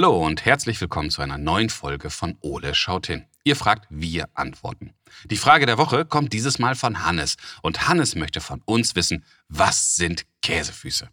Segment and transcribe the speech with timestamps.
[0.00, 3.24] Hallo und herzlich willkommen zu einer neuen Folge von Ole schaut hin.
[3.42, 4.94] Ihr fragt, wir antworten.
[5.24, 9.24] Die Frage der Woche kommt dieses Mal von Hannes und Hannes möchte von uns wissen,
[9.48, 11.08] was sind Käsefüße?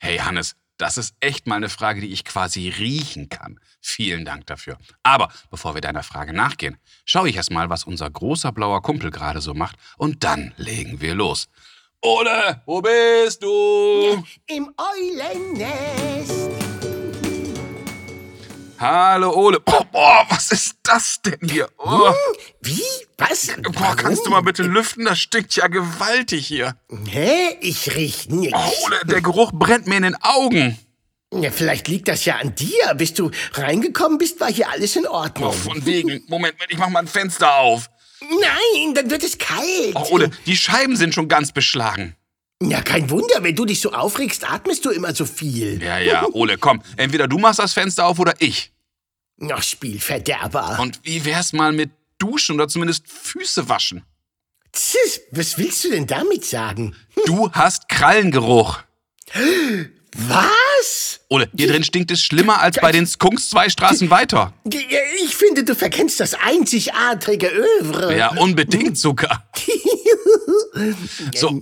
[0.00, 3.60] Hey Hannes, das ist echt mal eine Frage, die ich quasi riechen kann.
[3.80, 4.78] Vielen Dank dafür.
[5.04, 9.12] Aber bevor wir deiner Frage nachgehen, schaue ich erst mal, was unser großer blauer Kumpel
[9.12, 11.48] gerade so macht und dann legen wir los.
[12.02, 14.24] Ole, wo bist du?
[14.48, 16.67] Im Eulennest.
[18.80, 19.60] Hallo Ole.
[19.66, 21.68] Oh, boah, was ist das denn hier?
[21.78, 22.12] Oh.
[22.62, 22.82] Wie?
[23.16, 23.48] Was?
[23.72, 25.04] Boah, kannst du mal bitte lüften?
[25.04, 26.76] Das stinkt ja gewaltig hier.
[27.08, 27.56] Hä?
[27.60, 28.52] Ich riech nix.
[28.56, 30.78] Oh, Ole, der Geruch brennt mir in den Augen.
[31.34, 32.94] Ja, vielleicht liegt das ja an dir.
[32.94, 35.48] Bis du reingekommen bist, war hier alles in Ordnung.
[35.48, 36.22] Oh, von wegen.
[36.28, 37.90] Moment, ich mach mal ein Fenster auf.
[38.20, 39.94] Nein, dann wird es kalt.
[39.94, 42.14] Oh, Ole, die Scheiben sind schon ganz beschlagen.
[42.62, 45.80] Ja, kein Wunder, wenn du dich so aufregst, atmest du immer so viel.
[45.82, 46.82] Ja, ja, Ole, komm.
[46.96, 48.72] Entweder du machst das Fenster auf oder ich.
[49.52, 50.78] Ach, Spielverderber.
[50.80, 54.02] Und wie wär's mal mit Duschen oder zumindest Füße waschen?
[54.72, 56.96] Tss, was willst du denn damit sagen?
[57.26, 58.80] Du hast Krallengeruch.
[60.16, 61.17] Was?
[61.30, 64.54] Ole, hier drin stinkt es schlimmer als bei den Skunks zwei Straßen weiter.
[65.22, 68.16] Ich finde, du verkennst das einzigartige Övre.
[68.16, 69.44] Ja, unbedingt sogar.
[71.34, 71.60] So,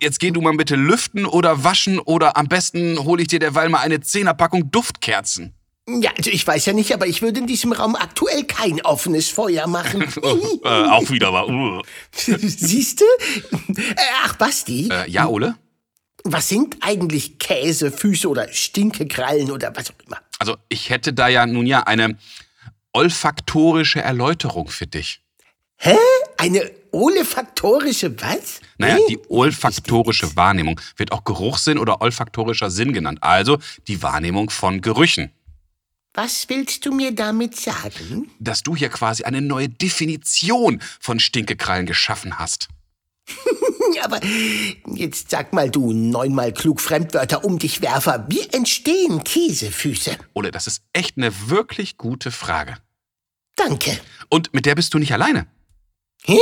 [0.00, 3.68] jetzt geh du mal bitte lüften oder waschen oder am besten hole ich dir derweil
[3.68, 5.54] mal eine Zehnerpackung Duftkerzen.
[5.88, 9.28] Ja, also ich weiß ja nicht, aber ich würde in diesem Raum aktuell kein offenes
[9.28, 10.02] Feuer machen.
[10.22, 11.48] äh, auch wieder.
[11.48, 11.82] Uh.
[12.12, 13.04] Siehst du?
[13.72, 14.88] Äh, ach, Basti.
[14.90, 15.56] Äh, ja, Ole?
[16.24, 20.18] Was sind eigentlich Käsefüße oder Stinkekrallen oder was auch immer?
[20.38, 22.18] Also, ich hätte da ja nun ja eine
[22.92, 25.20] olfaktorische Erläuterung für dich.
[25.76, 25.96] Hä?
[26.38, 28.60] Eine olfaktorische was?
[28.78, 29.00] Naja, Hä?
[29.10, 33.18] die olfaktorische Wahrnehmung wird auch Geruchssinn oder olfaktorischer Sinn genannt.
[33.22, 35.30] Also die Wahrnehmung von Gerüchen.
[36.14, 38.30] Was willst du mir damit sagen?
[38.38, 42.68] Dass du hier quasi eine neue Definition von Stinkekrallen geschaffen hast.
[44.02, 44.20] Aber
[44.94, 50.16] jetzt sag mal, du neunmal klug Fremdwörter um dich Werfer, wie entstehen Käsefüße?
[50.34, 52.76] Ole, das ist echt eine wirklich gute Frage.
[53.56, 53.98] Danke.
[54.28, 55.46] Und mit der bist du nicht alleine.
[56.26, 56.38] Hä?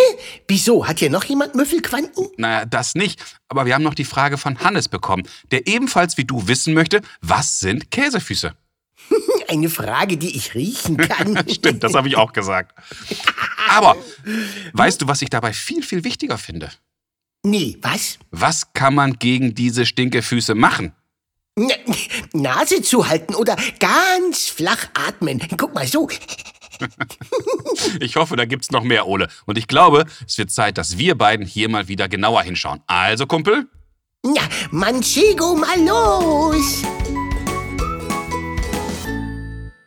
[0.47, 0.87] Wieso?
[0.87, 2.29] Hat hier noch jemand Müffelquanten?
[2.37, 3.21] Naja, das nicht.
[3.49, 7.03] Aber wir haben noch die Frage von Hannes bekommen, der ebenfalls wie du wissen möchte,
[7.21, 8.55] was sind Käsefüße?
[9.49, 11.49] Eine Frage, die ich riechen kann.
[11.49, 12.79] Stimmt, das habe ich auch gesagt.
[13.73, 13.97] Aber
[14.73, 16.71] weißt du, was ich dabei viel, viel wichtiger finde?
[17.45, 18.19] Nee, was?
[18.31, 20.93] Was kann man gegen diese Stinkefüße machen?
[21.57, 21.71] N
[22.33, 25.41] Nase zuhalten oder ganz flach atmen.
[25.57, 26.09] Guck mal so.
[28.01, 29.29] Ich hoffe, da gibt's noch mehr, Ole.
[29.47, 32.81] Und ich glaube, es wird Zeit, dass wir beiden hier mal wieder genauer hinschauen.
[32.87, 33.69] Also, Kumpel?
[34.25, 36.83] Ja, Manchego mal los.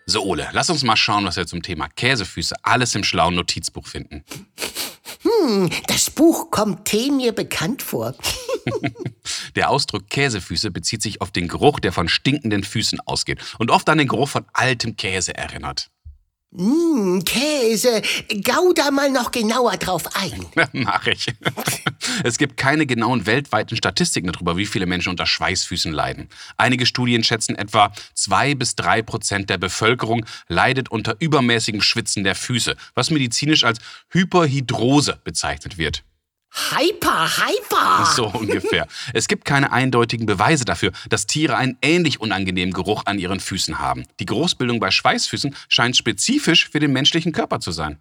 [0.07, 3.87] So, Ole, lass uns mal schauen, was wir zum Thema Käsefüße alles im schlauen Notizbuch
[3.87, 4.23] finden.
[5.23, 8.13] Hm, das Buch kommt mir bekannt vor.
[9.55, 13.89] Der Ausdruck Käsefüße bezieht sich auf den Geruch, der von stinkenden Füßen ausgeht und oft
[13.89, 15.89] an den Geruch von altem Käse erinnert.
[16.55, 18.01] Hm, Käse.
[18.43, 20.45] Gau da mal noch genauer drauf ein.
[20.73, 21.27] Mach ich.
[22.23, 26.29] Es gibt keine genauen weltweiten Statistiken darüber, wie viele Menschen unter Schweißfüßen leiden.
[26.57, 32.35] Einige Studien schätzen etwa zwei bis drei Prozent der Bevölkerung leidet unter übermäßigem Schwitzen der
[32.35, 36.03] Füße, was medizinisch als Hyperhidrose bezeichnet wird.
[36.55, 38.05] Hyper, hyper.
[38.15, 38.87] So ungefähr.
[39.13, 43.79] Es gibt keine eindeutigen Beweise dafür, dass Tiere einen ähnlich unangenehmen Geruch an ihren Füßen
[43.79, 44.05] haben.
[44.21, 47.99] Die Geruchsbildung bei Schweißfüßen scheint spezifisch für den menschlichen Körper zu sein.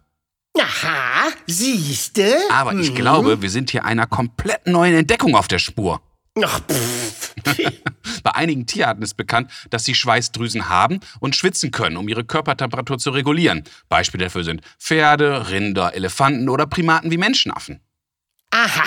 [0.59, 2.37] Aha, siehste?
[2.49, 6.01] Aber ich glaube, wir sind hier einer komplett neuen Entdeckung auf der Spur.
[6.43, 7.35] Ach, pff.
[8.23, 12.97] Bei einigen Tierarten ist bekannt, dass sie Schweißdrüsen haben und schwitzen können, um ihre Körpertemperatur
[12.97, 13.63] zu regulieren.
[13.89, 17.81] Beispiele dafür sind Pferde, Rinder, Elefanten oder Primaten wie Menschenaffen.
[18.51, 18.83] Aha.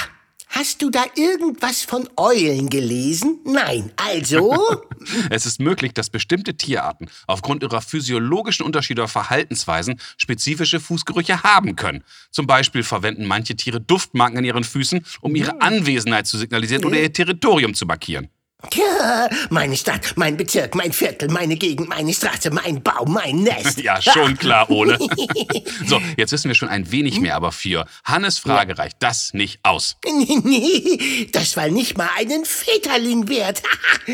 [0.51, 3.41] Hast du da irgendwas von Eulen gelesen?
[3.45, 3.93] Nein.
[3.97, 4.57] Also?
[5.31, 11.77] Es ist möglich, dass bestimmte Tierarten aufgrund ihrer physiologischen Unterschiede oder Verhaltensweisen spezifische Fußgerüche haben
[11.77, 12.03] können.
[12.31, 17.01] Zum Beispiel verwenden manche Tiere Duftmarken an ihren Füßen, um ihre Anwesenheit zu signalisieren oder
[17.01, 18.29] ihr Territorium zu markieren.
[18.75, 23.79] Ja, meine Stadt, mein Bezirk, mein Viertel, meine Gegend, meine Straße, mein Baum, mein Nest.
[23.89, 24.99] Ja, schon klar, Ole.
[25.87, 29.61] so, jetzt wissen wir schon ein wenig mehr, aber für Hannes Frage reicht das nicht
[29.63, 29.97] aus.
[30.05, 33.63] Nee, nee, das war nicht mal einen Väterling wert.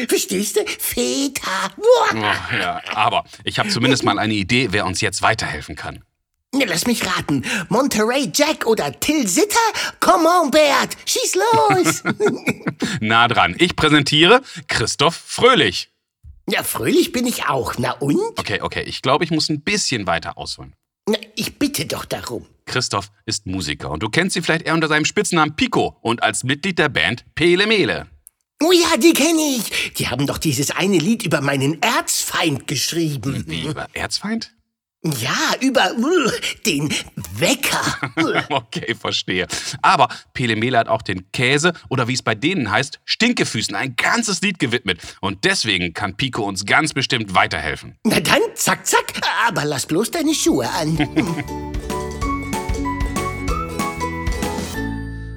[0.08, 0.64] Verstehst du?
[0.78, 1.72] Väter.
[1.78, 6.04] Oh, ja, aber ich habe zumindest mal eine Idee, wer uns jetzt weiterhelfen kann.
[6.66, 7.44] Lass mich raten.
[7.68, 9.56] Monterey Jack oder Till Sitter?
[10.00, 12.02] Come on, Bert, schieß los.
[13.00, 13.54] Nah dran.
[13.58, 15.90] Ich präsentiere Christoph Fröhlich.
[16.48, 17.74] Ja, fröhlich bin ich auch.
[17.78, 18.38] Na und?
[18.38, 20.74] Okay, okay, ich glaube, ich muss ein bisschen weiter ausholen.
[21.08, 22.46] Na, ich bitte doch darum.
[22.66, 26.44] Christoph ist Musiker und du kennst ihn vielleicht eher unter seinem Spitznamen Pico und als
[26.44, 28.06] Mitglied der Band Pele Mele.
[28.62, 29.94] Oh ja, die kenne ich.
[29.94, 33.44] Die haben doch dieses eine Lied über meinen Erzfeind geschrieben.
[33.46, 34.54] Wie über Erzfeind?
[35.06, 36.30] Ja, über uh,
[36.64, 36.88] den
[37.36, 37.82] Wecker.
[38.48, 39.46] okay, verstehe.
[39.82, 43.96] Aber Pele Mele hat auch den Käse oder wie es bei denen heißt, Stinkefüßen ein
[43.96, 45.02] ganzes Lied gewidmet.
[45.20, 47.98] Und deswegen kann Pico uns ganz bestimmt weiterhelfen.
[48.04, 49.12] Na dann, zack, zack.
[49.46, 50.96] Aber lass bloß deine Schuhe an.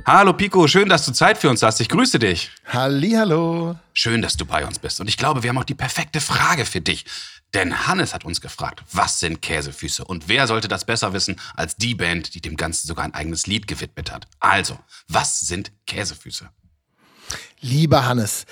[0.07, 1.81] Hallo Pico, schön, dass du Zeit für uns hast.
[1.81, 2.49] Ich grüße dich.
[2.67, 3.75] Hallihallo.
[3.91, 5.01] Schön, dass du bei uns bist.
[5.01, 7.03] Und ich glaube, wir haben auch die perfekte Frage für dich.
[7.53, 10.03] Denn Hannes hat uns gefragt, was sind Käsefüße?
[10.03, 13.47] Und wer sollte das besser wissen als die Band, die dem Ganzen sogar ein eigenes
[13.47, 14.27] Lied gewidmet hat?
[14.39, 14.77] Also,
[15.07, 16.49] was sind Käsefüße?
[17.59, 18.45] Lieber Hannes,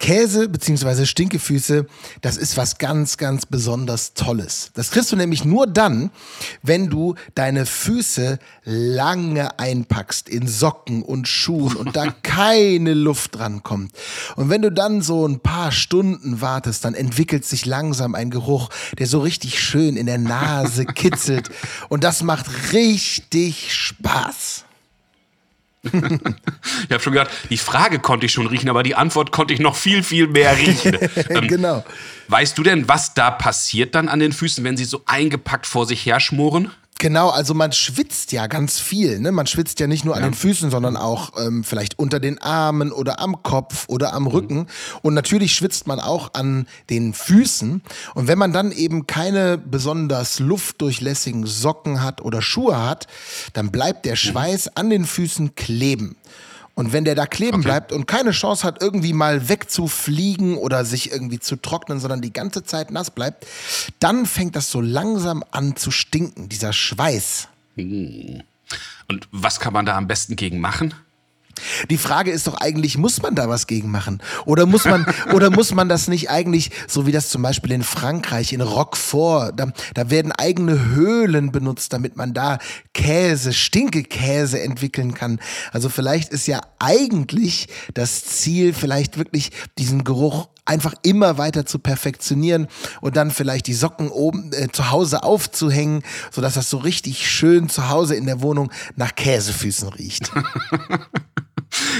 [0.00, 1.04] Käse bzw.
[1.04, 1.86] Stinkefüße,
[2.22, 4.70] das ist was ganz, ganz besonders Tolles.
[4.74, 6.10] Das kriegst du nämlich nur dann,
[6.62, 13.62] wenn du deine Füße lange einpackst in Socken und Schuhen und da keine Luft dran
[13.62, 13.92] kommt.
[14.36, 18.70] Und wenn du dann so ein paar Stunden wartest, dann entwickelt sich langsam ein Geruch,
[18.98, 21.50] der so richtig schön in der Nase kitzelt.
[21.90, 24.49] Und das macht richtig Spaß.
[25.92, 29.60] ich habe schon gedacht, die Frage konnte ich schon riechen, aber die Antwort konnte ich
[29.60, 30.98] noch viel, viel mehr riechen.
[31.30, 31.84] ähm, genau.
[32.28, 35.86] Weißt du denn, was da passiert dann an den Füßen, wenn sie so eingepackt vor
[35.86, 36.70] sich her schmoren?
[37.00, 39.20] Genau, also man schwitzt ja ganz viel.
[39.20, 39.32] Ne?
[39.32, 42.92] Man schwitzt ja nicht nur an den Füßen, sondern auch ähm, vielleicht unter den Armen
[42.92, 44.66] oder am Kopf oder am Rücken.
[45.00, 47.80] Und natürlich schwitzt man auch an den Füßen.
[48.14, 53.06] Und wenn man dann eben keine besonders luftdurchlässigen Socken hat oder Schuhe hat,
[53.54, 56.16] dann bleibt der Schweiß an den Füßen kleben.
[56.74, 57.64] Und wenn der da kleben Okay.
[57.68, 62.32] bleibt und keine Chance hat, irgendwie mal wegzufliegen oder sich irgendwie zu trocknen, sondern die
[62.32, 63.46] ganze Zeit nass bleibt,
[63.98, 67.48] dann fängt das so langsam an zu stinken, dieser Schweiß.
[67.76, 70.94] Und was kann man da am besten gegen machen?
[71.90, 74.22] Die Frage ist doch eigentlich, muss man da was gegen machen?
[74.44, 77.82] Oder muss man, oder muss man das nicht eigentlich, so wie das zum Beispiel in
[77.82, 82.58] Frankreich, in Roquefort, da, da werden eigene Höhlen benutzt, damit man da
[82.94, 85.40] Käse, Stinkekäse entwickeln kann.
[85.72, 91.78] Also vielleicht ist ja eigentlich das Ziel, vielleicht wirklich diesen Geruch einfach immer weiter zu
[91.78, 92.68] perfektionieren
[93.00, 97.68] und dann vielleicht die Socken oben äh, zu Hause aufzuhängen, sodass das so richtig schön
[97.68, 100.30] zu Hause in der Wohnung nach Käsefüßen riecht.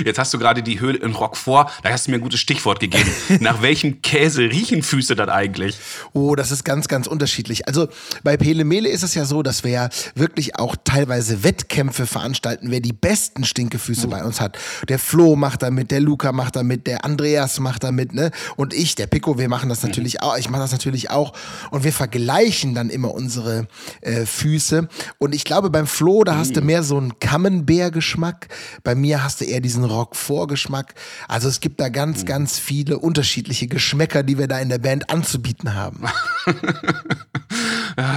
[0.04, 2.80] Jetzt hast du gerade die Höhle in Roquefort, da hast du mir ein gutes Stichwort
[2.80, 3.10] gegeben.
[3.40, 5.78] Nach welchem Käse riechen Füße dann eigentlich?
[6.12, 7.66] Oh, das ist ganz, ganz unterschiedlich.
[7.66, 7.88] Also
[8.22, 12.70] bei Pele Mele ist es ja so, dass wir ja wirklich auch teilweise Wettkämpfe veranstalten,
[12.70, 14.58] wer die besten Stinkefüße bei uns hat.
[14.88, 18.14] Der Flo macht da mit, der Luca macht da mit, der Andreas macht da mit,
[18.14, 18.30] ne?
[18.56, 20.36] Und ich, der Pico, wir machen das natürlich auch.
[20.36, 21.32] Ich mache das natürlich auch.
[21.70, 23.66] Und wir vergleichen dann immer unsere
[24.00, 24.88] äh, Füße.
[25.18, 28.48] Und ich glaube, beim Flo, da hast du mehr so einen Camembert-Geschmack.
[28.82, 30.94] Bei mir hast du eher diesen Roquefort-Geschmack.
[31.28, 35.10] Also es gibt da ganz, ganz viele unterschiedliche Geschmäcker, die wir da in der Band
[35.10, 36.04] anzubieten haben.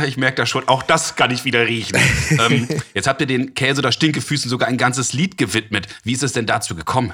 [0.07, 1.97] Ich merke das schon, auch das kann ich wieder riechen.
[2.29, 5.87] ähm, jetzt habt ihr den Käse oder Stinkefüßen sogar ein ganzes Lied gewidmet.
[6.03, 7.11] Wie ist es denn dazu gekommen?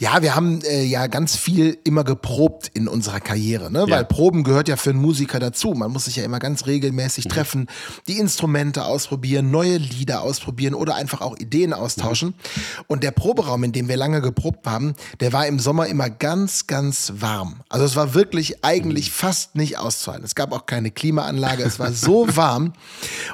[0.00, 3.84] Ja, wir haben äh, ja ganz viel immer geprobt in unserer Karriere, ne?
[3.88, 5.72] weil Proben gehört ja für einen Musiker dazu.
[5.72, 7.66] Man muss sich ja immer ganz regelmäßig treffen,
[8.06, 12.34] die Instrumente ausprobieren, neue Lieder ausprobieren oder einfach auch Ideen austauschen.
[12.86, 16.68] Und der Proberaum, in dem wir lange geprobt haben, der war im Sommer immer ganz,
[16.68, 17.62] ganz warm.
[17.68, 20.24] Also es war wirklich eigentlich fast nicht auszuhalten.
[20.24, 22.72] Es gab auch keine Klimaanlage, es war so warm.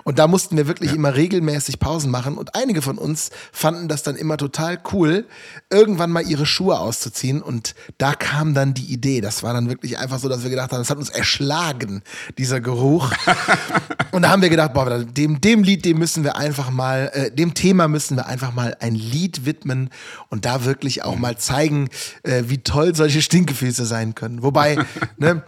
[0.04, 2.38] Und da mussten wir wirklich immer regelmäßig Pausen machen.
[2.38, 5.26] Und einige von uns fanden das dann immer total cool,
[5.68, 7.42] irgendwann mal ihre Schuhe auszuziehen.
[7.42, 9.20] Und da kam dann die Idee.
[9.20, 12.02] Das war dann wirklich einfach so, dass wir gedacht haben, das hat uns erschlagen,
[12.38, 13.12] dieser Geruch.
[14.12, 17.30] Und da haben wir gedacht, boah, dem, dem Lied, dem müssen wir einfach mal, äh,
[17.32, 19.90] dem Thema müssen wir einfach mal ein Lied widmen
[20.28, 21.88] und da wirklich auch mal zeigen,
[22.22, 24.44] äh, wie toll solche Stinkefüße sein können.
[24.44, 24.78] Wobei,
[25.16, 25.42] ne,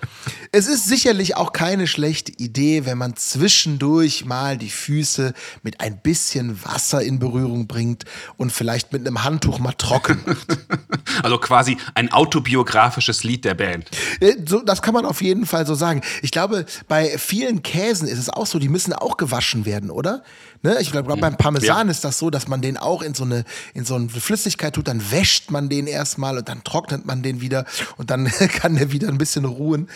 [0.51, 5.33] es ist sicherlich auch keine schlechte Idee, wenn man zwischendurch mal die Füße
[5.63, 8.05] mit ein bisschen Wasser in Berührung bringt
[8.37, 10.59] und vielleicht mit einem Handtuch mal trocken macht.
[11.23, 13.89] Also quasi ein autobiografisches Lied der Band.
[14.21, 16.03] Äh, So, das kann man auf jeden Fall so sagen.
[16.23, 20.23] Ich glaube, bei vielen Käsen ist es auch so, die müssen auch gewaschen werden, oder?
[20.63, 20.77] Ne?
[20.81, 21.91] Ich glaube, beim Parmesan Ja.
[21.91, 24.89] ist das so, dass man den auch in so, eine, in so eine Flüssigkeit tut,
[24.89, 27.65] dann wäscht man den erstmal und dann trocknet man den wieder
[27.97, 28.25] und dann
[28.61, 29.89] kann der wieder ein bisschen ruhen.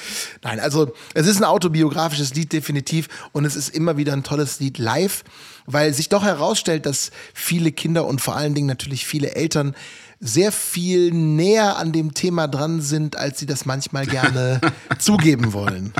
[0.43, 4.61] Nein, also es ist ein autobiografisches Lied definitiv und es ist immer wieder ein tolles
[4.61, 5.25] Lied live,
[5.67, 9.75] weil sich doch herausstellt, dass viele Kinder und vor allen Dingen natürlich viele Eltern
[10.21, 14.61] sehr viel näher an dem Thema dran sind, als sie das manchmal gerne
[14.99, 15.95] zugeben wollen.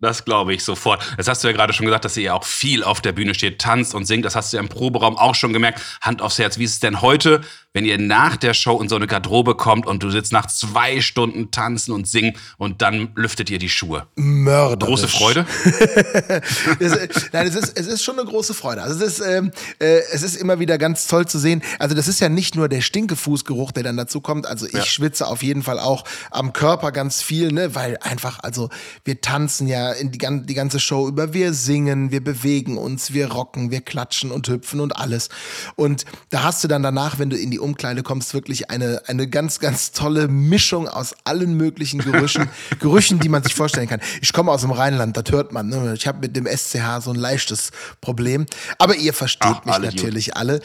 [0.00, 1.02] Das glaube ich sofort.
[1.16, 3.34] Das hast du ja gerade schon gesagt, dass ihr ja auch viel auf der Bühne
[3.34, 4.24] steht, tanzt und singt.
[4.24, 5.80] Das hast du ja im Proberaum auch schon gemerkt.
[6.02, 7.40] Hand aufs Herz, wie ist es denn heute,
[7.74, 11.00] wenn ihr nach der Show in so eine Garderobe kommt und du sitzt nach zwei
[11.00, 14.06] Stunden tanzen und singen und dann lüftet ihr die Schuhe?
[14.14, 14.88] Mörderisch.
[14.88, 15.44] Große Freude?
[16.78, 18.80] es, nein, es ist, es ist schon eine große Freude.
[18.80, 19.50] Also es ist, ähm,
[19.80, 21.62] äh, es ist immer wieder ganz toll zu sehen.
[21.80, 24.46] Also das ist ja nicht nur der Stinkefußgeruch, der dann dazu kommt.
[24.46, 24.84] Also ich ja.
[24.84, 28.70] schwitze auf jeden Fall auch am Körper ganz viel, ne, weil einfach, also
[29.04, 33.32] wir tanzen ja in die, die ganze Show über, wir singen, wir bewegen uns, wir
[33.32, 35.28] rocken, wir klatschen und hüpfen und alles.
[35.74, 39.28] Und da hast du dann danach, wenn du in die Umkleide kommst, wirklich eine, eine
[39.28, 44.00] ganz, ganz tolle Mischung aus allen möglichen Gerüchen, Gerüchen, die man sich vorstellen kann.
[44.20, 45.68] Ich komme aus dem Rheinland, das hört man.
[45.68, 45.94] Ne?
[45.96, 48.46] Ich habe mit dem SCH so ein leichtes Problem.
[48.78, 50.36] Aber ihr versteht Ach, mich alle natürlich gut.
[50.36, 50.60] alle.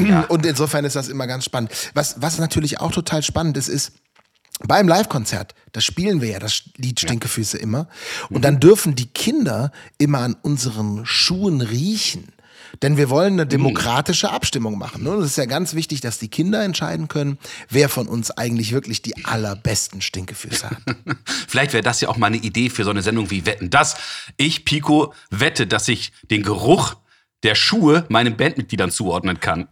[0.00, 0.20] Ja.
[0.22, 1.72] Und insofern ist das immer ganz spannend.
[1.94, 3.92] Was, was natürlich auch total spannend ist, ist,
[4.60, 7.88] beim Live-Konzert, da spielen wir ja das Lied Stinkefüße immer.
[8.30, 8.42] Und mhm.
[8.42, 12.28] dann dürfen die Kinder immer an unseren Schuhen riechen.
[12.82, 13.48] Denn wir wollen eine hm.
[13.48, 15.02] demokratische Abstimmung machen.
[15.02, 15.10] Ne?
[15.10, 19.02] Es ist ja ganz wichtig, dass die Kinder entscheiden können, wer von uns eigentlich wirklich
[19.02, 20.78] die allerbesten Stinkefüße hat.
[21.48, 23.70] Vielleicht wäre das ja auch mal eine Idee für so eine Sendung wie Wetten.
[23.70, 23.96] Das
[24.36, 26.96] ich, Pico, wette, dass ich den Geruch
[27.42, 29.68] der Schuhe meinen Bandmitgliedern zuordnen kann.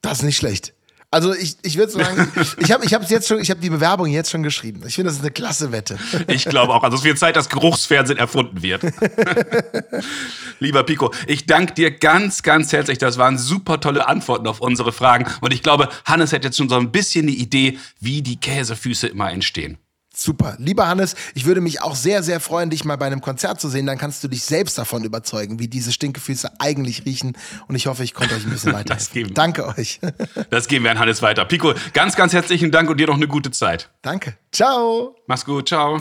[0.00, 0.74] Das ist nicht schlecht.
[1.12, 4.06] Also ich, ich würde sagen, ich habe ich hab's jetzt schon, ich habe die Bewerbung
[4.06, 4.82] jetzt schon geschrieben.
[4.86, 5.98] Ich finde, das ist eine klasse Wette.
[6.26, 6.82] Ich glaube auch.
[6.82, 8.82] Also es wird Zeit, dass Geruchsfernsehen erfunden wird.
[10.58, 12.96] Lieber Pico, ich danke dir ganz, ganz herzlich.
[12.96, 15.26] Das waren super tolle Antworten auf unsere Fragen.
[15.42, 19.06] Und ich glaube, Hannes hat jetzt schon so ein bisschen die Idee, wie die Käsefüße
[19.08, 19.76] immer entstehen.
[20.14, 20.56] Super.
[20.58, 23.68] Lieber Hannes, ich würde mich auch sehr, sehr freuen, dich mal bei einem Konzert zu
[23.68, 23.86] sehen.
[23.86, 27.36] Dann kannst du dich selbst davon überzeugen, wie diese Stinkefüße eigentlich riechen.
[27.66, 29.34] Und ich hoffe, ich konnte euch ein bisschen weiterhelfen.
[29.34, 30.00] Danke euch.
[30.50, 31.44] das geben wir an Hannes weiter.
[31.44, 33.90] Pico, ganz, ganz herzlichen Dank und dir noch eine gute Zeit.
[34.02, 34.36] Danke.
[34.52, 35.16] Ciao.
[35.26, 35.68] Mach's gut.
[35.68, 36.00] Ciao.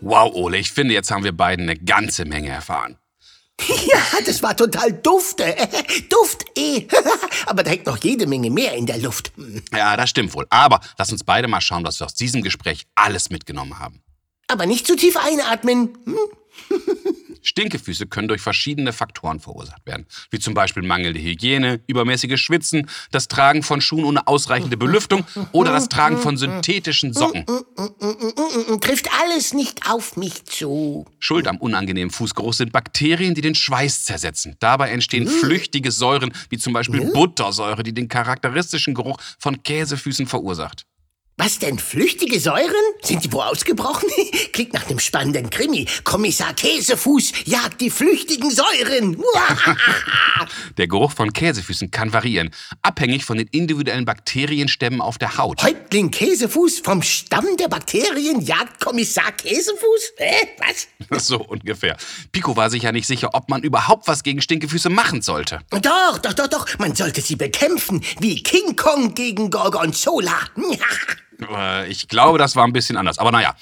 [0.00, 2.98] Wow, Ole, ich finde, jetzt haben wir beiden eine ganze Menge erfahren.
[3.68, 5.44] Ja, das war total dufte.
[6.08, 6.86] Duft, eh.
[7.46, 9.32] Aber da hängt noch jede Menge mehr in der Luft.
[9.72, 10.46] Ja, das stimmt wohl.
[10.50, 14.02] Aber lass uns beide mal schauen, was wir aus diesem Gespräch alles mitgenommen haben.
[14.48, 15.96] Aber nicht zu tief einatmen.
[16.04, 16.16] Hm?
[17.44, 23.28] Stinkefüße können durch verschiedene Faktoren verursacht werden, wie zum Beispiel mangelnde Hygiene, übermäßiges Schwitzen, das
[23.28, 27.44] Tragen von Schuhen ohne ausreichende Belüftung oder das Tragen von synthetischen Socken.
[28.80, 31.04] Trifft alles nicht auf mich zu.
[31.18, 34.56] Schuld am unangenehmen Fußgeruch sind Bakterien, die den Schweiß zersetzen.
[34.60, 40.86] Dabei entstehen flüchtige Säuren, wie zum Beispiel Buttersäure, die den charakteristischen Geruch von Käsefüßen verursacht.
[41.36, 42.70] Was denn, flüchtige Säuren?
[43.02, 44.08] Sind die wo ausgebrochen?
[44.52, 45.84] Klingt nach einem spannenden Krimi.
[46.04, 49.20] Kommissar Käsefuß jagt die flüchtigen Säuren.
[50.78, 52.50] der Geruch von Käsefüßen kann variieren,
[52.82, 55.60] abhängig von den individuellen Bakterienstämmen auf der Haut.
[55.64, 60.12] Häuptling Käsefuß vom Stamm der Bakterien jagt Kommissar Käsefuß?
[60.18, 60.36] Hä?
[61.10, 61.26] Was?
[61.26, 61.96] so ungefähr.
[62.30, 65.58] Pico war sich ja nicht sicher, ob man überhaupt was gegen Stinkefüße machen sollte.
[65.70, 66.78] Doch, doch, doch, doch.
[66.78, 70.38] Man sollte sie bekämpfen, wie King Kong gegen Gorgonzola.
[71.40, 73.18] Äh, ich glaube, das war ein bisschen anders.
[73.18, 73.54] Aber naja,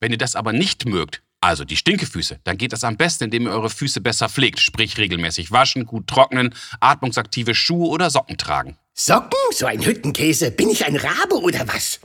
[0.00, 3.44] wenn ihr das aber nicht mögt, also die Stinkefüße, dann geht das am besten, indem
[3.44, 8.76] ihr eure Füße besser pflegt, sprich regelmäßig waschen, gut trocknen, atmungsaktive Schuhe oder Socken tragen.
[8.94, 9.38] Socken?
[9.52, 10.50] So ein Hüttenkäse?
[10.50, 12.00] Bin ich ein Rabe oder was?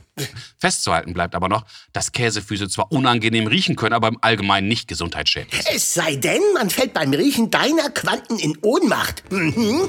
[0.58, 5.64] Festzuhalten bleibt aber noch, dass Käsefüße zwar unangenehm riechen können, aber im Allgemeinen nicht gesundheitsschädlich.
[5.74, 9.24] Es sei denn, man fällt beim Riechen deiner Quanten in Ohnmacht.
[9.32, 9.88] Mhm.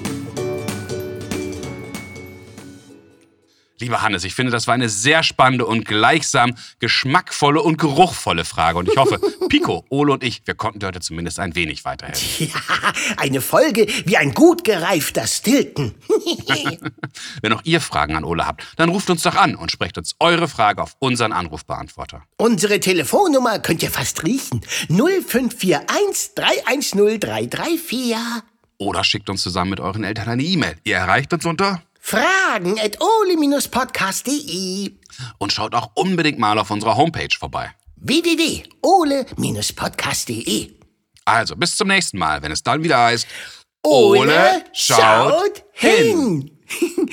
[3.80, 8.77] Lieber Hannes, ich finde, das war eine sehr spannende und gleichsam geschmackvolle und geruchvolle Frage.
[8.77, 12.51] Und ich hoffe, Pico, Ole und ich, wir konnten dir heute zumindest ein wenig weiterhelfen.
[12.53, 15.96] Ja, eine Folge wie ein gut gereifter Stilton.
[17.42, 20.15] Wenn auch ihr Fragen an Ole habt, dann ruft uns doch an und sprecht uns
[20.20, 22.24] eure Frage auf unseren Anrufbeantworter.
[22.38, 24.62] Unsere Telefonnummer könnt ihr fast riechen.
[24.89, 28.15] 0541 310 334.
[28.77, 30.75] Oder schickt uns zusammen mit euren Eltern eine E-Mail.
[30.84, 34.91] Ihr erreicht uns unter Fragen at ole-podcast.de.
[35.38, 37.72] Und schaut auch unbedingt mal auf unserer Homepage vorbei.
[37.95, 40.74] www.ole-podcast.de.
[41.24, 43.25] Also, bis zum nächsten Mal, wenn es dann wieder heißt
[43.83, 46.51] Ole, Ole schaut hin.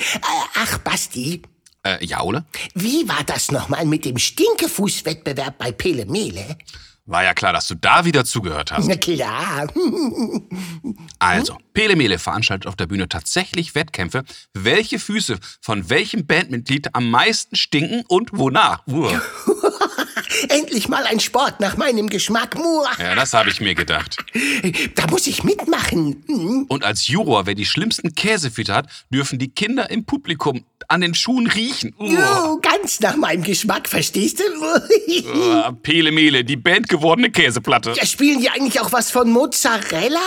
[0.55, 1.41] Ach, Basti.
[1.83, 2.43] Äh, ja, Ole?
[2.75, 6.57] Wie war das nochmal mit dem Stinkefußwettbewerb bei Pele Mele?
[7.05, 8.87] War ja klar, dass du da wieder zugehört hast.
[8.87, 9.67] Na klar.
[11.19, 17.09] also, Pele Mele veranstaltet auf der Bühne tatsächlich Wettkämpfe, welche Füße von welchem Bandmitglied am
[17.09, 18.83] meisten stinken und wonach.
[20.49, 22.57] endlich mal ein Sport nach meinem Geschmack.
[22.99, 24.17] Ja, das habe ich mir gedacht.
[24.95, 26.23] Da muss ich mitmachen.
[26.27, 26.65] Hm.
[26.67, 31.13] Und als Juror, wer die schlimmsten Käsefütter hat, dürfen die Kinder im Publikum an den
[31.13, 31.93] Schuhen riechen.
[31.97, 34.43] Oh, ganz nach meinem Geschmack, verstehst du?
[34.43, 37.93] Uh, Pele Mele, die Band gewordene Käseplatte.
[37.95, 40.19] Ja, spielen die eigentlich auch was von Mozzarella?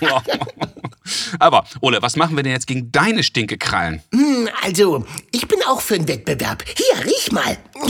[1.38, 4.02] Aber, Ole, was machen wir denn jetzt gegen deine Stinkekrallen?
[4.12, 6.64] Hm, also, ich bin auch für einen Wettbewerb.
[6.76, 7.56] Hier, riech mal.
[7.74, 7.88] Boah,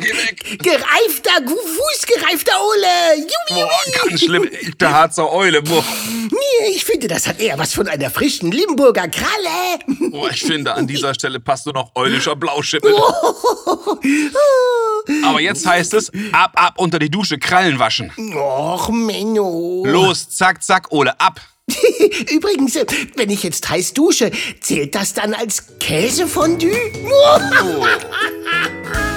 [0.00, 0.58] geh weg.
[0.62, 3.26] Gereifter, fußgereifter Ole.
[3.48, 3.70] Boah,
[4.08, 4.48] ganz schlimm.
[4.80, 5.62] Der Harzer Eule.
[5.62, 5.84] Boah.
[6.30, 9.78] Nee, ich finde, das hat eher was von einer frischen Limburger Kralle.
[10.10, 12.94] Boah, ich finde, an dieser Stelle passt nur noch eulischer Blauschimmel.
[15.24, 18.10] Aber jetzt heißt es, ab, ab unter die Dusche, Krallen waschen.
[18.34, 19.84] Och, Menno.
[19.86, 21.40] Los, zack, zack, Ole, ab.
[22.30, 22.78] Übrigens,
[23.16, 24.30] wenn ich jetzt heiß dusche,
[24.60, 26.76] zählt das dann als Käsefondue?
[27.06, 27.86] Oh.